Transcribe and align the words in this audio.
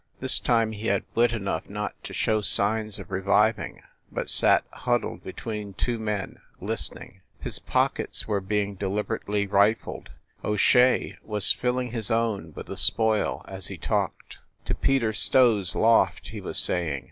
This 0.19 0.39
time 0.39 0.71
he 0.71 0.87
had 0.87 1.03
wit 1.13 1.31
enough 1.31 1.69
not 1.69 1.93
to 2.05 2.11
show 2.11 2.41
signs 2.41 2.97
of 2.97 3.09
reviv 3.11 3.59
ing, 3.63 3.83
but 4.11 4.31
sat, 4.31 4.65
huddled 4.71 5.23
between 5.23 5.75
two 5.75 5.99
men, 5.99 6.39
listening. 6.59 7.21
His 7.39 7.59
pockets 7.59 8.27
were 8.27 8.41
being 8.41 8.73
deliberately 8.73 9.45
rifled; 9.45 10.09
O 10.43 10.55
Shea 10.55 11.19
was 11.21 11.51
filling 11.51 11.91
his 11.91 12.09
own 12.09 12.51
with 12.55 12.65
the 12.65 12.77
spoil 12.77 13.45
as 13.47 13.67
he 13.67 13.77
talked. 13.77 14.39
"To 14.65 14.73
Peter 14.73 15.13
Stow 15.13 15.59
s 15.59 15.75
loft," 15.75 16.29
he 16.29 16.41
was 16.41 16.57
saying. 16.57 16.99